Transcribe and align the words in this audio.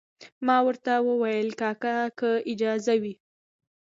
ما 0.45 0.57
ورته 0.65 0.91
وویل 1.09 1.49
کاکا 1.61 1.97
که 2.19 2.29
اجازه 2.51 2.93
وي. 3.01 3.13